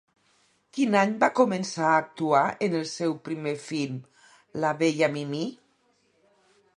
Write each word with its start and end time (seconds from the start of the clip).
Quin 0.75 0.95
any 1.01 1.11
va 1.23 1.27
començar 1.39 1.83
a 1.89 1.99
actuar 2.05 2.41
en 2.67 2.77
el 2.79 2.87
seu 2.93 3.13
primer 3.29 3.55
film 3.67 3.99
"La 4.65 4.75
bella 4.83 5.11
Mimí"? 5.19 5.47